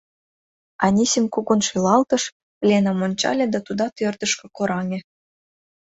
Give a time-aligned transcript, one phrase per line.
[0.85, 2.23] Анисим кугун шӱлалтыш,
[2.67, 4.99] Ленам ончале да тудат ӧрдыжкӧ кораҥе.